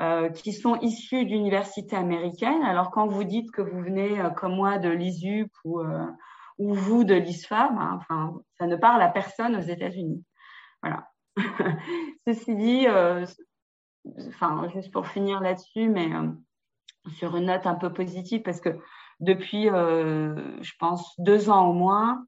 [0.00, 2.62] euh, qui sont issus d'universités américaines.
[2.62, 6.06] Alors, quand vous dites que vous venez, euh, comme moi, de l'ISUP ou, euh,
[6.56, 10.24] ou vous de l'ISFAM, hein, enfin, ça ne parle à personne aux États-Unis.
[10.82, 11.10] Voilà.
[12.26, 12.86] Ceci dit,
[14.28, 16.08] enfin, juste pour finir là-dessus, mais
[17.16, 18.78] sur une note un peu positive, parce que
[19.20, 22.24] depuis, je pense, deux ans au moins,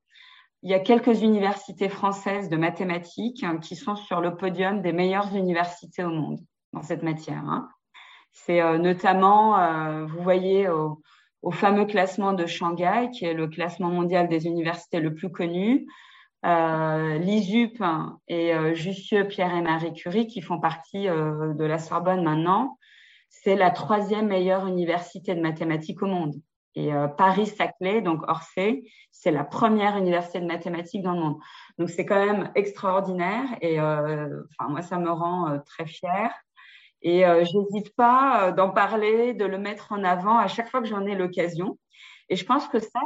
[0.62, 4.92] il y a quelques universités françaises de mathématiques hein, qui sont sur le podium des
[4.92, 6.40] meilleures universités au monde
[6.72, 7.44] dans cette matière.
[7.46, 7.68] Hein.
[8.32, 11.02] C'est euh, notamment, euh, vous voyez, au,
[11.50, 15.86] fameux classement de Shanghai, qui est le classement mondial des universités le plus connu,
[16.44, 17.80] euh, l'ISUP
[18.26, 22.78] et euh, Jussieu, Pierre et Marie Curie, qui font partie euh, de la Sorbonne maintenant,
[23.28, 26.34] c'est la troisième meilleure université de mathématiques au monde.
[26.74, 31.38] Et Paris-Saclay, donc Orsay, c'est la première université de mathématiques dans le monde.
[31.76, 36.32] Donc c'est quand même extraordinaire et enfin moi ça me rend très fière.
[37.02, 40.80] Et euh, j'hésite pas euh, d'en parler, de le mettre en avant à chaque fois
[40.80, 41.78] que j'en ai l'occasion.
[42.28, 43.00] Et je pense que ça,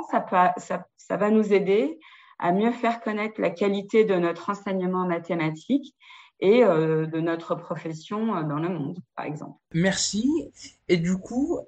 [0.59, 1.99] ça, va nous aider
[2.39, 5.95] à mieux faire connaître la qualité de notre enseignement mathématique
[6.41, 9.59] et euh, de notre profession dans le monde, par exemple.
[9.73, 10.53] Merci.
[10.89, 11.59] Et du coup,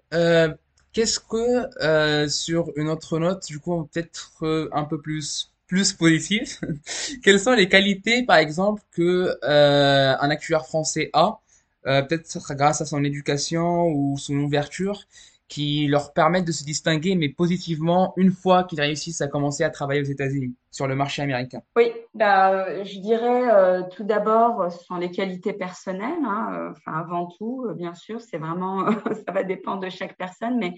[0.92, 6.60] qu'est-ce que, sur une autre note, du coup, peut-être un peu plus plus positif,
[7.22, 11.40] quelles sont les qualités, par exemple, que un actuaire français a
[11.86, 15.04] euh, peut-être grâce à son éducation ou son ouverture,
[15.48, 19.70] qui leur permettent de se distinguer, mais positivement, une fois qu'ils réussissent à commencer à
[19.70, 24.84] travailler aux États-Unis, sur le marché américain Oui, bah, je dirais euh, tout d'abord, ce
[24.84, 26.22] sont les qualités personnelles.
[26.24, 28.84] Hein, euh, enfin, avant tout, euh, bien sûr, c'est vraiment,
[29.26, 30.74] ça va dépendre de chaque personne, mais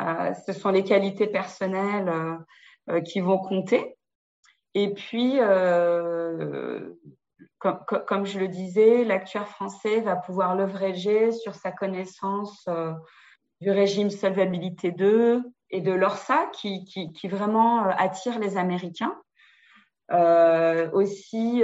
[0.00, 2.10] euh, ce sont les qualités personnelles
[3.04, 3.96] qui vont compter.
[4.74, 5.38] Et puis,
[7.60, 12.92] comme, je le disais, l'actuaire français va pouvoir leverager sur sa connaissance euh,
[13.60, 19.14] du régime Solvabilité 2 et de l'ORSA qui, qui, vraiment attire les Américains.
[20.92, 21.62] aussi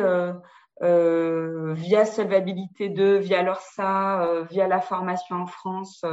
[0.81, 6.05] via Solvabilité 2, via l'ORSA, via la formation en France,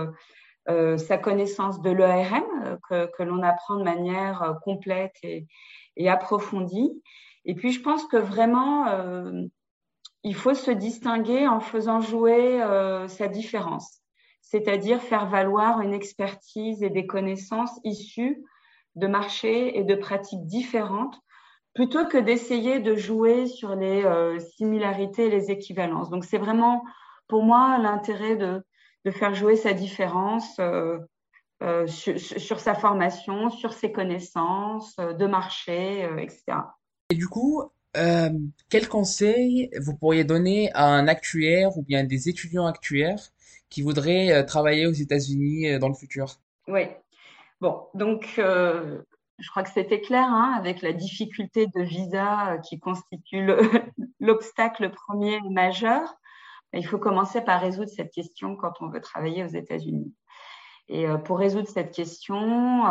[0.65, 5.45] sa connaissance de l'ERM que, que l'on apprend de manière complète et,
[6.09, 7.03] approfondie.
[7.45, 8.85] Et puis, je pense que vraiment,
[10.23, 12.59] il faut se distinguer en faisant jouer
[13.07, 14.03] sa différence
[14.53, 18.43] c'est-à-dire faire valoir une expertise et des connaissances issues
[18.95, 21.19] de marchés et de pratiques différentes,
[21.73, 26.11] plutôt que d'essayer de jouer sur les euh, similarités et les équivalences.
[26.11, 26.83] Donc c'est vraiment
[27.27, 28.63] pour moi l'intérêt de,
[29.09, 30.99] faire jouer sa différence euh,
[31.63, 36.43] euh, sur, sa formation, sur ses connaissances de marché, etc.
[37.09, 42.65] Et du coup, quel conseil vous pourriez donner à un actuaire ou bien des étudiants
[42.65, 43.19] actuaires
[43.73, 46.39] qui voudraient euh, travailler aux États-Unis euh, dans le futur?
[46.67, 46.83] Oui.
[47.59, 49.01] Bon, donc euh,
[49.39, 53.49] je crois que c'était clair hein, avec la difficulté de visa qui constitue
[54.19, 56.13] l'obstacle premier majeur.
[56.73, 60.13] Il faut commencer par résoudre cette question quand on veut travailler aux États-Unis.
[60.87, 62.83] Et pour résoudre cette question,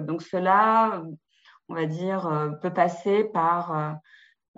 [0.00, 1.02] donc cela,
[1.68, 3.98] on va dire, peut passer par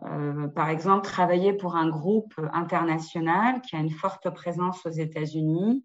[0.04, 5.84] euh, par exemple, travailler pour un groupe international qui a une forte présence aux États-Unis,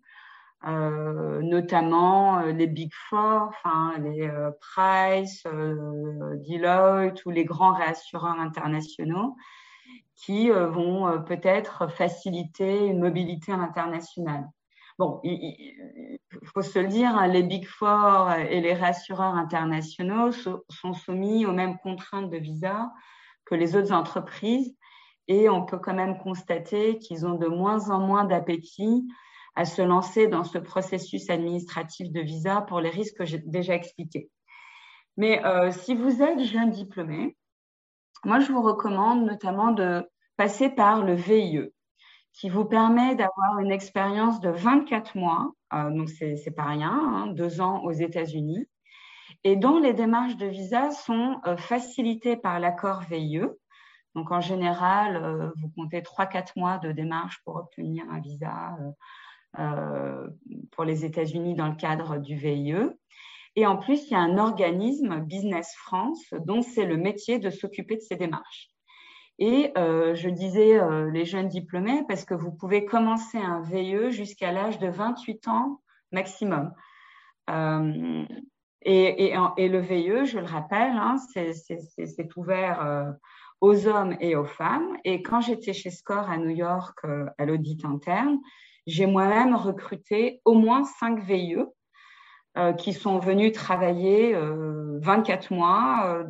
[0.68, 9.36] euh, notamment euh, les Big Four, enfin, les Price, Deloitte ou les grands réassureurs internationaux
[10.16, 14.48] qui vont peut-être faciliter une mobilité internationale.
[15.00, 16.20] Bon, il,
[16.54, 21.80] faut se le dire, les Big Four et les réassureurs internationaux sont soumis aux mêmes
[21.80, 22.92] contraintes de visa
[23.46, 24.76] que les autres entreprises.
[25.28, 29.08] Et on peut quand même constater qu'ils ont de moins en moins d'appétit
[29.56, 33.76] à se lancer dans ce processus administratif de visa pour les risques que j'ai déjà
[33.76, 34.30] expliqués.
[35.18, 37.36] Mais euh, si vous êtes jeune diplômé,
[38.24, 41.72] moi, je vous recommande notamment de passer par le VIE,
[42.34, 47.28] qui vous permet d'avoir une expérience de 24 mois, euh, donc c'est pas rien, hein,
[47.28, 48.68] deux ans aux États-Unis,
[49.44, 53.42] et dont les démarches de visa sont euh, facilitées par l'accord VIE.
[54.14, 58.78] Donc, en général, euh, vous comptez 3-4 mois de démarche pour obtenir un visa
[59.60, 60.28] euh,
[60.72, 62.76] pour les États-Unis dans le cadre du VIE.
[63.56, 67.50] Et en plus, il y a un organisme, Business France, dont c'est le métier de
[67.50, 68.70] s'occuper de ces démarches.
[69.40, 70.80] Et je disais
[71.12, 75.82] les jeunes diplômés parce que vous pouvez commencer un VIE jusqu'à l'âge de 28 ans
[76.14, 76.72] maximum.
[78.84, 83.12] Et, le VIE, je le rappelle, hein, c'est ouvert euh,
[83.60, 84.98] aux hommes et aux femmes.
[85.04, 88.40] Et quand j'étais chez SCORE à New York euh, à l'audit interne,
[88.88, 91.58] j'ai moi-même recruté au moins cinq VIE
[92.58, 96.26] euh, qui sont venus travailler 24 mois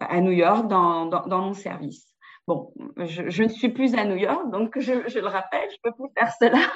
[0.00, 2.12] à New York dans, mon service.
[2.48, 5.90] Bon, je, ne suis plus à New York, donc je, je le rappelle, je ne
[5.90, 6.68] peux plus faire cela.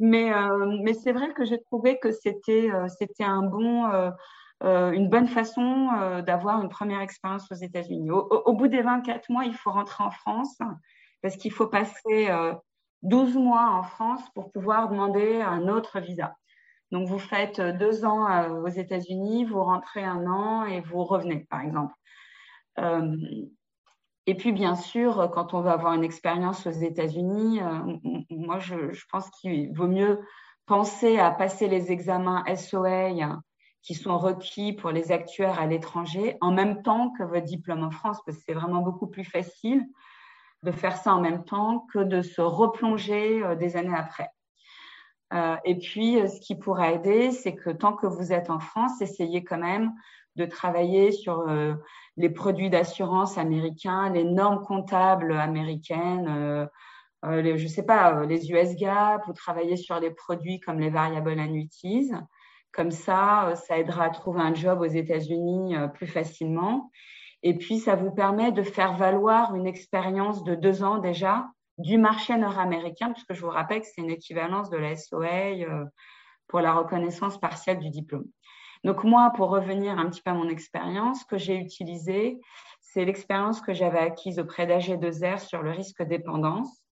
[0.00, 3.86] Mais, euh, mais c'est vrai que j'ai trouvé que c'était euh, c'était un bon,
[4.62, 5.88] euh, une bonne façon
[6.26, 8.10] d'avoir une première expérience aux États-Unis.
[8.10, 10.58] Au, bout des 24 mois, il faut rentrer en France
[11.22, 12.30] parce qu'il faut passer
[13.02, 16.34] 12 mois en France pour pouvoir demander un autre visa.
[16.92, 21.60] Donc, vous faites deux ans aux États-Unis, vous rentrez un an et vous revenez, par
[21.60, 21.94] exemple.
[24.26, 27.96] Et puis, bien sûr, quand on veut avoir une expérience aux États-Unis, euh,
[28.30, 30.20] moi, je, pense qu'il vaut mieux
[30.66, 33.10] penser à passer les examens SOA
[33.82, 37.90] qui sont requis pour les actuaires à l'étranger en même temps que votre diplôme en
[37.90, 39.84] France, parce que c'est vraiment beaucoup plus facile
[40.62, 44.30] de faire ça en même temps que de se replonger euh, des années après.
[45.34, 49.02] Euh, et puis, ce qui pourrait aider, c'est que tant que vous êtes en France,
[49.02, 49.92] essayez quand même
[50.36, 51.46] de travailler sur
[52.16, 56.66] les produits d'assurance américains, les normes comptables américaines, euh,
[57.24, 60.90] euh, je ne sais pas, les US GAAP, ou travailler sur les produits comme les
[60.90, 62.12] variable annuities.
[62.72, 66.90] Comme ça, ça aidera à trouver un job aux États-Unis plus facilement.
[67.42, 71.46] Et puis, ça vous permet de faire valoir une expérience de deux ans déjà
[71.78, 75.54] du marché nord-américain, puisque je vous rappelle que c'est une équivalence de la SOA
[76.48, 78.26] pour la reconnaissance partielle du diplôme.
[78.84, 82.40] Donc moi, pour revenir un petit peu à mon expérience, ce que j'ai utilisé,
[82.80, 86.84] c'est l'expérience que j'avais acquise auprès d'AG2R sur le risque dépendance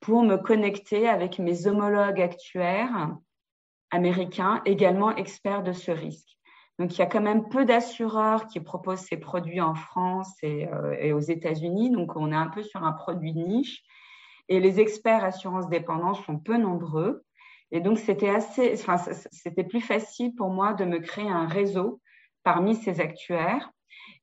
[0.00, 3.16] pour me connecter avec mes homologues actuaires
[3.90, 6.28] américains, également experts de ce risque.
[6.78, 10.68] Donc, il y a quand même peu d'assureurs qui proposent ces produits en France et,
[10.68, 11.90] euh, et aux États-Unis.
[11.90, 13.82] Donc, on est un peu sur un produit niche.
[14.48, 17.24] Et les experts assurance dépendance sont peu nombreux.
[17.72, 22.00] Et donc, c'était assez, enfin, c'était plus facile pour moi de me créer un réseau
[22.44, 23.70] parmi ces actuaires.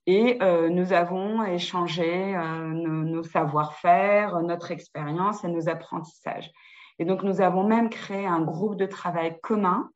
[0.06, 6.52] Et euh, nous avons échangé euh, nos, savoir-faire, notre expérience et nos apprentissages.
[7.00, 9.90] Et donc, nous avons même créé un groupe de travail commun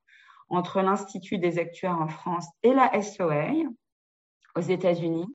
[0.50, 3.52] entre l'Institut des actuaires en France et la SOA
[4.56, 5.28] aux États-Unis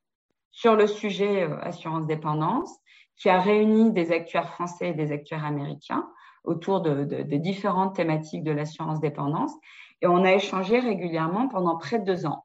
[0.50, 2.76] sur le sujet euh, assurance dépendance,
[3.16, 6.08] qui a réuni des actuaires français et des actuaires américains
[6.48, 7.04] autour de,
[7.36, 9.52] différentes thématiques de l'assurance dépendance.
[10.00, 12.44] Et on a échangé régulièrement pendant près de deux ans.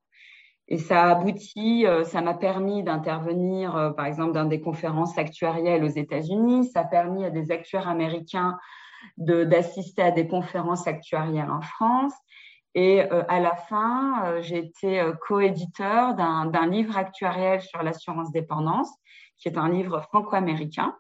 [0.68, 5.18] Et ça a abouti, euh, ça m'a permis d'intervenir, euh, par exemple, dans des conférences
[5.18, 6.66] actuarielles aux États-Unis.
[6.66, 8.58] Ça a permis à des actuaires américains
[9.18, 12.14] d'assister à des conférences actuarielles en France.
[12.76, 18.90] Et euh, à la fin, j'ai été coéditeur d'un livre actuariel sur l'assurance dépendance,
[19.38, 20.96] qui est un livre franco-américain,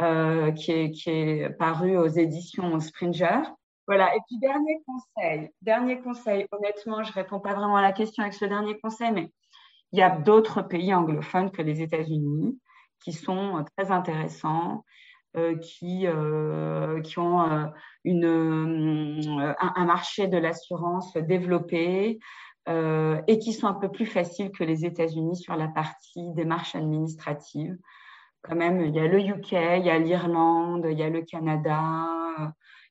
[0.00, 3.40] euh, qui, est, paru aux éditions Springer.
[3.86, 4.14] Voilà.
[4.14, 5.50] Et puis, dernier conseil.
[5.62, 6.46] Dernier conseil.
[6.52, 9.32] Honnêtement, je réponds pas vraiment à la question avec ce dernier conseil, mais
[9.92, 12.58] il y a d'autres pays anglophones que les États-Unis
[13.02, 14.84] qui sont très intéressants,
[15.36, 17.66] euh, qui, euh, qui ont euh,
[18.04, 22.18] une, un, marché de l'assurance développé
[22.68, 26.74] euh, et qui sont un peu plus faciles que les États-Unis sur la partie démarche
[26.74, 27.76] administrative
[28.42, 31.22] quand même, il y a le UK, il y a l'Irlande, il y a le
[31.22, 32.06] Canada,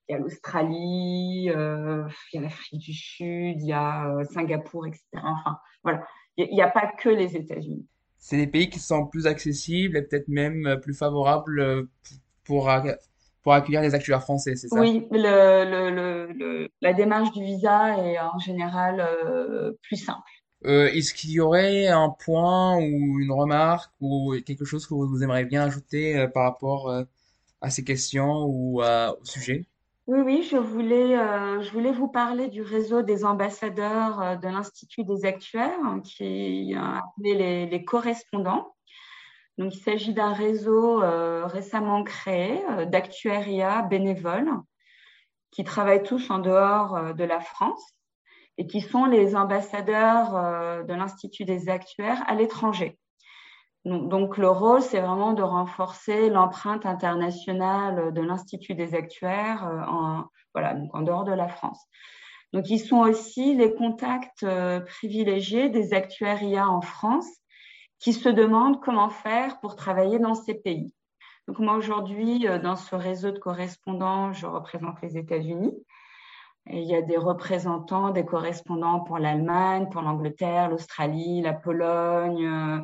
[0.07, 4.23] il y a l'Australie, euh, il y a l'Afrique du Sud, il y a euh,
[4.25, 5.03] Singapour, etc.
[5.15, 6.05] Enfin, voilà,
[6.37, 7.87] il n'y a, pas que les États-Unis.
[8.17, 11.87] C'est des pays qui sont plus accessibles et peut-être même plus favorables
[12.43, 12.69] pour,
[13.43, 14.77] pour accueillir les actuaires français, c'est ça?
[14.79, 20.19] Oui, le, le, le, la démarche du visa est en général euh, plus simple.
[20.65, 25.23] Euh, Est-ce qu'il y aurait un point ou une remarque ou quelque chose que vous
[25.23, 27.03] aimeriez bien ajouter euh, par rapport euh,
[27.61, 29.65] à ces questions ou au sujet?
[30.07, 31.17] Oui, oui, je voulais,
[31.61, 36.23] je voulais vous parler du réseau des ambassadeurs de l'Institut des actuaires, hein, qui
[36.71, 38.73] est appelé les, les, correspondants.
[39.57, 41.01] Donc, il s'agit d'un réseau
[41.47, 44.51] récemment créé d'actuariats bénévoles
[45.51, 47.96] qui travaillent tous en dehors de la France
[48.57, 52.97] et qui sont les ambassadeurs euh, de l'Institut des actuaires à l'étranger.
[53.85, 60.25] Donc, le rôle, c'est vraiment de renforcer l'empreinte internationale de l'Institut des actuaires euh, en,
[60.53, 61.79] voilà, donc en dehors de la France.
[62.51, 67.29] Donc, ils sont aussi les contacts euh, privilégiés des actuaires IA en France
[67.99, 70.91] qui se demandent comment faire pour travailler dans ces pays.
[71.47, 75.73] Donc, moi, aujourd'hui, dans ce réseau de correspondants, je représente les États-Unis
[76.69, 82.79] il y a des représentants, des correspondants pour l'Allemagne, pour l'Angleterre, l'Australie, la Pologne, euh,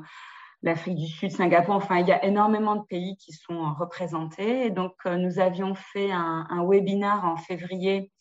[0.61, 1.75] l'Afrique du Sud, Singapour.
[1.75, 4.69] Enfin, il y a énormément de pays qui sont représentés.
[4.69, 8.11] Donc, euh, nous avions fait un, un webinar en février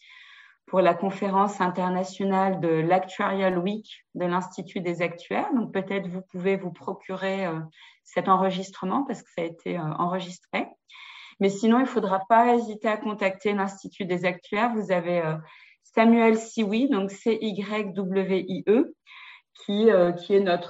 [0.67, 5.53] pour la conférence internationale de l'Actuarial Week de l'Institut des Actuaires.
[5.55, 7.59] Donc, peut-être vous pouvez vous procurer euh,
[8.05, 10.67] cet enregistrement parce que ça a été enregistré.
[11.43, 14.73] Mais sinon, il ne faudra pas hésiter à contacter l'Institut des actuaires.
[14.77, 15.35] Vous avez euh,
[15.83, 18.95] Samuel Siwi, donc C-Y-W-I-E,
[19.67, 20.13] qui, euh,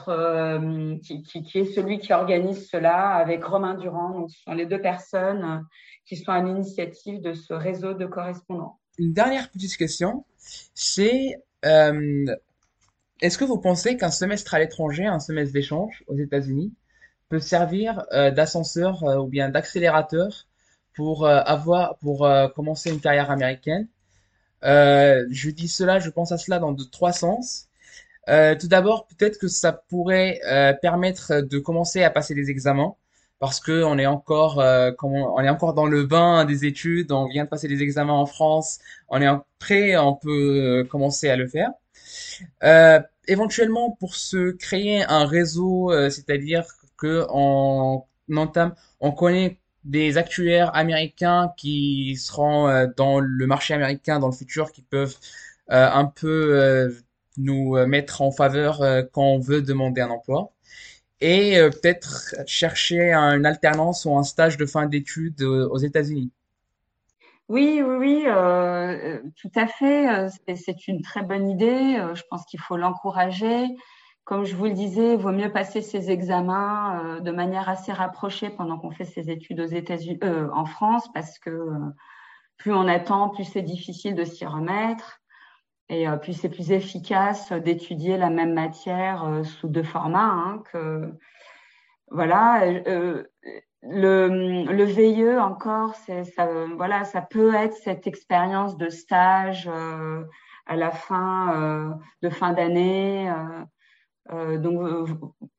[0.09, 4.18] euh, qui, est celui qui organise cela avec Romain Durand.
[4.18, 5.62] Donc, ce sont les deux personnes
[6.07, 8.79] qui sont à l'initiative de ce réseau de correspondants.
[8.97, 10.25] Une dernière petite question,
[10.73, 16.73] c'est est-ce que vous pensez qu'un semestre à l'étranger, un semestre d'échange aux États-Unis,
[17.29, 20.47] peut servir d'ascenseur ou bien d'accélérateur
[20.95, 23.88] pour euh, avoir pour euh, commencer une carrière américaine.
[24.64, 27.68] Euh, je dis cela, je pense à cela dans de trois sens.
[28.26, 30.40] tout d'abord, peut-être que ça pourrait
[30.82, 32.95] permettre de commencer à passer des examens
[33.40, 37.45] parce que on est encore on est encore dans le bain des études, on vient
[37.45, 38.78] de passer des examens en France,
[39.09, 39.28] on est
[39.59, 41.70] prêt, on peut commencer à le faire.
[42.64, 46.64] Euh, éventuellement pour se créer un réseau, c'est-à-dire
[46.97, 48.05] que on
[48.36, 54.33] entame, on connaît des actuaires américains qui seront euh, dans le marché américain dans le
[54.35, 55.16] futur, qui peuvent
[55.70, 56.91] euh, un peu euh,
[57.37, 60.53] nous mettre en faveur quand on veut demander un emploi.
[61.22, 66.30] Et peut-être chercher une alternance ou un stage de fin d'études aux États-Unis.
[67.49, 70.26] Oui, oui, oui, euh, tout à fait.
[70.57, 71.97] C'est une très bonne idée.
[72.12, 73.66] Je pense qu'il faut l'encourager.
[74.25, 77.93] Comme je vous le disais, il vaut mieux passer ces examens euh, de manière assez
[77.93, 81.79] rapprochée pendant qu'on fait ses études aux États-Unis, euh, en France, parce que euh,
[82.57, 85.18] plus on attend, plus c'est difficile de s'y remettre,
[85.89, 91.12] et plus c'est plus efficace d'étudier la même matière sous deux formats hein,
[92.09, 93.29] voilà, le,
[93.83, 99.68] le VIE encore, ça, ça peut être cette expérience de stage
[100.66, 103.31] à la fin de fin d'année.
[104.31, 105.09] Euh, donc,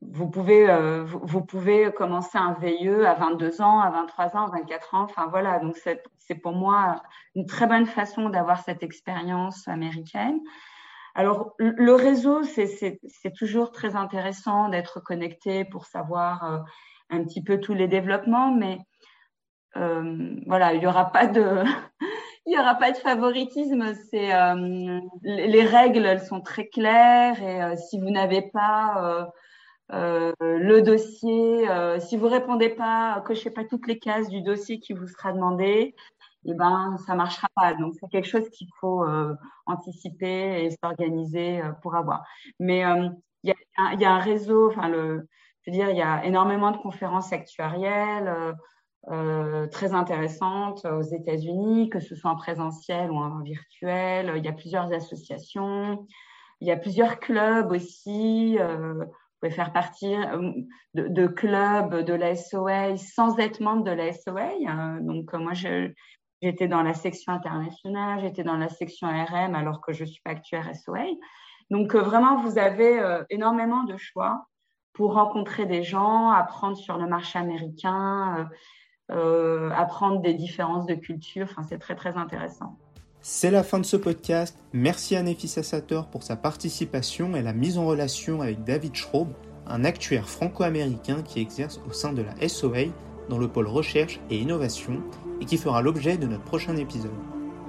[0.00, 4.58] vous, pouvez, euh, vous, pouvez commencer un VIE à 22 ans, à 23 ans, à
[4.58, 5.02] 24 ans.
[5.02, 5.58] Enfin, voilà.
[5.58, 7.02] Donc, c'est pour moi
[7.34, 10.40] une très bonne façon d'avoir cette expérience américaine.
[11.14, 12.98] Alors, le réseau, c'est
[13.36, 16.58] toujours très intéressant d'être connecté pour savoir euh,
[17.10, 18.78] un petit peu tous les développements, mais
[20.46, 21.64] voilà, il n'y aura pas de,
[22.46, 23.94] il n'y aura pas de favoritisme.
[24.10, 29.30] C'est euh, les règles, elles sont très claires et euh, si vous n'avez pas
[29.92, 31.66] euh, le dossier,
[32.00, 35.94] si vous répondez pas, cochez pas toutes les cases du dossier qui vous sera demandé,
[36.46, 37.74] eh ben ça marchera pas.
[37.74, 39.04] Donc c'est quelque chose qu'il faut
[39.66, 42.24] anticiper et s'organiser pour avoir.
[42.58, 42.80] Mais
[43.42, 45.28] il y a, y, a, un réseau, enfin le,
[45.62, 48.54] je veux dire, il y a énormément de conférences actuarielles.
[49.10, 54.32] Euh, très intéressante aux États-Unis, que ce soit en présentiel ou en virtuel.
[54.36, 56.06] Il y a plusieurs associations,
[56.60, 58.56] il y a plusieurs clubs aussi.
[58.58, 60.52] Euh, vous pouvez faire partie euh,
[60.94, 64.52] de, clubs de la SOA sans être membre de la SOA.
[65.00, 70.06] donc moi, j'étais dans la section internationale, j'étais dans la section RM alors que je
[70.06, 71.04] suis pas actuaire SOA.
[71.70, 74.46] Donc vraiment, vous avez énormément de choix
[74.94, 78.48] pour rencontrer des gens, apprendre sur le marché américain,
[79.10, 81.46] euh, apprendre des différences de culture.
[81.50, 82.76] Enfin, c'est très très intéressant.
[83.20, 84.58] C'est la fin de ce podcast.
[84.72, 89.28] Merci à Nefissa Sator pour sa participation et la mise en relation avec David Schraub,
[89.66, 92.92] un actuaire franco-américain qui exerce au sein de la SOA
[93.30, 95.02] dans le pôle recherche et innovation
[95.40, 97.10] et qui fera l'objet de notre prochain épisode.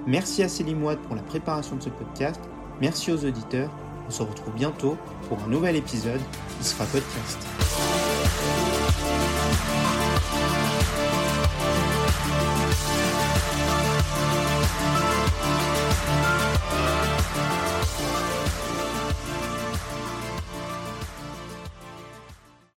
[0.06, 2.42] Merci à Céline pour la préparation de ce podcast.
[2.82, 3.72] Merci aux auditeurs.
[4.08, 4.98] On se retrouve bientôt
[5.30, 6.22] pour un nouvel épisode
[6.60, 7.95] qui sera podcast.